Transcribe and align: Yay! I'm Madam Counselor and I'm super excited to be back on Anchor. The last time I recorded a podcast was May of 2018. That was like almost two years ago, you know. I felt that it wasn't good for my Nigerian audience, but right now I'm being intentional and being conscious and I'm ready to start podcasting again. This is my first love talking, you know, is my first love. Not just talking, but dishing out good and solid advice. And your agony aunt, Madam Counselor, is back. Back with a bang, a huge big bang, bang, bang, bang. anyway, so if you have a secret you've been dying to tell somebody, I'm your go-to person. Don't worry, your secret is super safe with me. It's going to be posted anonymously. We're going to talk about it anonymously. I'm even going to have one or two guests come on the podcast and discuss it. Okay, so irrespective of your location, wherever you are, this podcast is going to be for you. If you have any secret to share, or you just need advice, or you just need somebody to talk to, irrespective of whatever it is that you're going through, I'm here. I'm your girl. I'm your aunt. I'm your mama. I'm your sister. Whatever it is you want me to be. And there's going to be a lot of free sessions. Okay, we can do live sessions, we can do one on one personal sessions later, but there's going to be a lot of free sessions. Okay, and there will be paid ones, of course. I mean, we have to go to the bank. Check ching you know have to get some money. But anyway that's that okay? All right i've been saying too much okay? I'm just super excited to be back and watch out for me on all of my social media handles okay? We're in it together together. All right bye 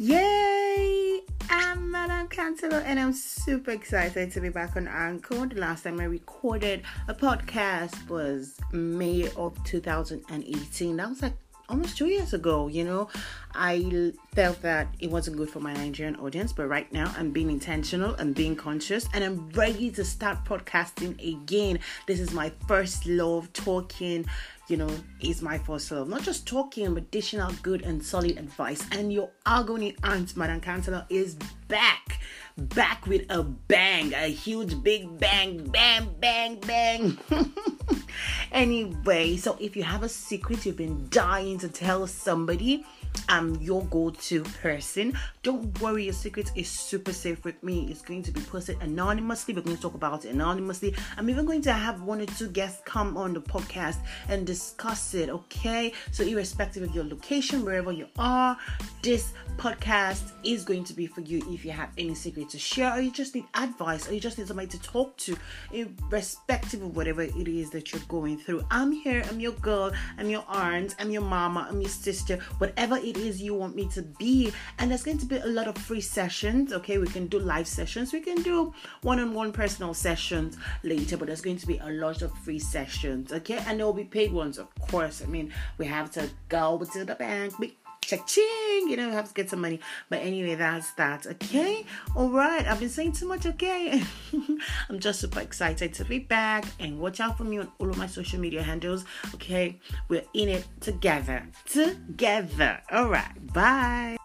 Yay! 0.00 1.22
I'm 1.50 1.90
Madam 1.90 2.28
Counselor 2.28 2.78
and 2.86 3.00
I'm 3.00 3.12
super 3.12 3.72
excited 3.72 4.30
to 4.30 4.40
be 4.40 4.48
back 4.48 4.76
on 4.76 4.86
Anchor. 4.86 5.44
The 5.46 5.56
last 5.56 5.82
time 5.82 5.98
I 5.98 6.04
recorded 6.04 6.82
a 7.08 7.14
podcast 7.14 8.08
was 8.08 8.60
May 8.70 9.28
of 9.34 9.60
2018. 9.64 10.96
That 10.96 11.08
was 11.08 11.20
like 11.20 11.32
almost 11.68 11.96
two 11.96 12.06
years 12.06 12.32
ago, 12.32 12.68
you 12.68 12.84
know. 12.84 13.08
I 13.54 14.12
felt 14.34 14.62
that 14.62 14.88
it 15.00 15.10
wasn't 15.10 15.36
good 15.36 15.50
for 15.50 15.60
my 15.60 15.72
Nigerian 15.72 16.16
audience, 16.16 16.52
but 16.52 16.68
right 16.68 16.90
now 16.92 17.12
I'm 17.16 17.30
being 17.30 17.50
intentional 17.50 18.14
and 18.14 18.34
being 18.34 18.54
conscious 18.54 19.08
and 19.12 19.24
I'm 19.24 19.48
ready 19.50 19.90
to 19.92 20.04
start 20.04 20.44
podcasting 20.44 21.18
again. 21.26 21.80
This 22.06 22.20
is 22.20 22.32
my 22.32 22.52
first 22.68 23.06
love 23.06 23.52
talking, 23.52 24.26
you 24.68 24.76
know, 24.76 24.90
is 25.20 25.42
my 25.42 25.58
first 25.58 25.90
love. 25.90 26.08
Not 26.08 26.22
just 26.22 26.46
talking, 26.46 26.94
but 26.94 27.10
dishing 27.10 27.40
out 27.40 27.60
good 27.62 27.82
and 27.82 28.02
solid 28.02 28.38
advice. 28.38 28.84
And 28.92 29.12
your 29.12 29.30
agony 29.44 29.96
aunt, 30.04 30.36
Madam 30.36 30.60
Counselor, 30.60 31.04
is 31.08 31.36
back. 31.66 32.20
Back 32.56 33.06
with 33.06 33.24
a 33.30 33.42
bang, 33.42 34.12
a 34.14 34.28
huge 34.28 34.82
big 34.82 35.18
bang, 35.18 35.64
bang, 35.64 36.14
bang, 36.20 36.60
bang. 36.60 37.18
anyway, 38.52 39.36
so 39.36 39.56
if 39.60 39.76
you 39.76 39.82
have 39.82 40.02
a 40.02 40.08
secret 40.08 40.64
you've 40.64 40.76
been 40.76 41.08
dying 41.10 41.58
to 41.58 41.68
tell 41.68 42.06
somebody, 42.06 42.84
I'm 43.28 43.56
your 43.56 43.84
go-to 43.84 44.42
person. 44.62 45.16
Don't 45.42 45.78
worry, 45.80 46.04
your 46.04 46.12
secret 46.12 46.50
is 46.54 46.68
super 46.68 47.12
safe 47.12 47.44
with 47.44 47.62
me. 47.62 47.88
It's 47.90 48.02
going 48.02 48.22
to 48.22 48.30
be 48.30 48.40
posted 48.40 48.80
anonymously. 48.80 49.54
We're 49.54 49.62
going 49.62 49.76
to 49.76 49.82
talk 49.82 49.94
about 49.94 50.24
it 50.24 50.30
anonymously. 50.30 50.94
I'm 51.16 51.28
even 51.28 51.44
going 51.44 51.62
to 51.62 51.72
have 51.72 52.02
one 52.02 52.20
or 52.20 52.26
two 52.26 52.48
guests 52.48 52.80
come 52.84 53.16
on 53.16 53.34
the 53.34 53.40
podcast 53.40 53.98
and 54.28 54.46
discuss 54.46 55.14
it. 55.14 55.28
Okay, 55.28 55.92
so 56.10 56.24
irrespective 56.24 56.82
of 56.82 56.94
your 56.94 57.04
location, 57.04 57.64
wherever 57.64 57.92
you 57.92 58.06
are, 58.18 58.56
this 59.02 59.32
podcast 59.58 60.32
is 60.44 60.64
going 60.64 60.84
to 60.84 60.94
be 60.94 61.06
for 61.06 61.20
you. 61.20 61.42
If 61.50 61.64
you 61.64 61.72
have 61.72 61.90
any 61.98 62.14
secret 62.14 62.48
to 62.50 62.58
share, 62.58 62.94
or 62.94 63.00
you 63.00 63.10
just 63.10 63.34
need 63.34 63.44
advice, 63.54 64.08
or 64.08 64.14
you 64.14 64.20
just 64.20 64.38
need 64.38 64.46
somebody 64.46 64.68
to 64.68 64.80
talk 64.80 65.16
to, 65.18 65.36
irrespective 65.72 66.82
of 66.82 66.96
whatever 66.96 67.22
it 67.22 67.48
is 67.48 67.70
that 67.70 67.92
you're 67.92 68.00
going 68.08 68.38
through, 68.38 68.64
I'm 68.70 68.92
here. 68.92 69.22
I'm 69.28 69.40
your 69.40 69.52
girl. 69.52 69.92
I'm 70.16 70.30
your 70.30 70.44
aunt. 70.48 70.94
I'm 70.98 71.10
your 71.10 71.22
mama. 71.22 71.66
I'm 71.68 71.80
your 71.80 71.90
sister. 71.90 72.38
Whatever 72.58 72.96
it 72.96 73.17
is 73.18 73.42
you 73.42 73.54
want 73.54 73.74
me 73.76 73.88
to 73.88 74.02
be. 74.02 74.52
And 74.78 74.90
there's 74.90 75.02
going 75.02 75.18
to 75.18 75.26
be 75.26 75.36
a 75.36 75.46
lot 75.46 75.66
of 75.66 75.76
free 75.76 76.00
sessions. 76.00 76.72
Okay, 76.72 76.98
we 76.98 77.06
can 77.06 77.26
do 77.26 77.38
live 77.38 77.68
sessions, 77.68 78.12
we 78.12 78.20
can 78.20 78.42
do 78.42 78.72
one 79.02 79.20
on 79.20 79.34
one 79.34 79.52
personal 79.52 79.94
sessions 79.94 80.56
later, 80.82 81.16
but 81.16 81.26
there's 81.26 81.40
going 81.40 81.58
to 81.58 81.66
be 81.66 81.78
a 81.78 81.90
lot 81.90 82.22
of 82.22 82.32
free 82.38 82.58
sessions. 82.58 83.32
Okay, 83.32 83.58
and 83.66 83.78
there 83.78 83.86
will 83.86 83.92
be 83.92 84.04
paid 84.04 84.32
ones, 84.32 84.58
of 84.58 84.68
course. 84.90 85.22
I 85.22 85.26
mean, 85.26 85.52
we 85.78 85.86
have 85.86 86.10
to 86.12 86.28
go 86.48 86.78
to 86.92 87.04
the 87.04 87.14
bank. 87.14 87.54
Check 88.08 88.26
ching 88.26 88.88
you 88.88 88.96
know 88.96 89.10
have 89.10 89.28
to 89.28 89.34
get 89.34 89.50
some 89.50 89.60
money. 89.60 89.78
But 90.08 90.22
anyway 90.22 90.54
that's 90.54 90.92
that 90.92 91.26
okay? 91.26 91.84
All 92.16 92.30
right 92.30 92.66
i've 92.66 92.80
been 92.80 92.88
saying 92.88 93.12
too 93.12 93.28
much 93.28 93.44
okay? 93.44 94.02
I'm 94.88 94.98
just 94.98 95.20
super 95.20 95.40
excited 95.40 95.92
to 95.94 96.04
be 96.04 96.18
back 96.18 96.64
and 96.80 96.98
watch 96.98 97.20
out 97.20 97.36
for 97.36 97.44
me 97.44 97.58
on 97.58 97.70
all 97.78 97.90
of 97.90 97.98
my 97.98 98.06
social 98.06 98.40
media 98.40 98.62
handles 98.62 99.04
okay? 99.34 99.78
We're 100.08 100.24
in 100.32 100.48
it 100.48 100.66
together 100.80 101.46
together. 101.66 102.80
All 102.90 103.08
right 103.08 103.52
bye 103.52 104.16